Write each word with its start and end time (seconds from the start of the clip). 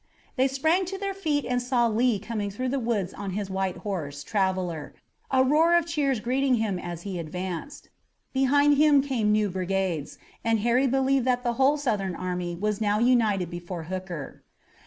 They 0.35 0.47
sprang 0.47 0.85
to 0.85 0.97
their 0.97 1.13
feet 1.13 1.45
and 1.45 1.61
saw 1.61 1.85
Lee 1.87 2.17
coming 2.17 2.49
through 2.49 2.69
the 2.69 2.79
woods 2.79 3.13
on 3.13 3.33
his 3.37 3.51
white 3.51 3.77
horse, 3.85 4.23
Traveler, 4.23 4.95
a 5.29 5.43
roar 5.43 5.75
of 5.77 5.85
cheers 5.85 6.19
greeting 6.19 6.55
him 6.55 6.79
as 6.79 7.03
he 7.03 7.19
advanced. 7.19 7.89
Behind 8.33 8.77
him 8.77 9.03
came 9.03 9.31
new 9.31 9.51
brigades, 9.51 10.17
and 10.43 10.61
Harry 10.61 10.87
believed 10.87 11.25
that 11.25 11.43
the 11.43 11.53
whole 11.61 11.77
Southern 11.77 12.15
army 12.15 12.55
was 12.55 12.81
now 12.81 12.97
united 12.97 13.51
before 13.51 13.83
Hooker. 13.83 14.41